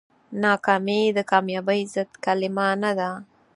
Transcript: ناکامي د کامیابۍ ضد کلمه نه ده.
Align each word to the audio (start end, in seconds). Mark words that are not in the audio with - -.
ناکامي 0.43 1.01
د 1.17 1.19
کامیابۍ 1.31 1.81
ضد 1.93 2.09
کلمه 2.25 2.67
نه 2.83 2.91
ده. 2.99 3.09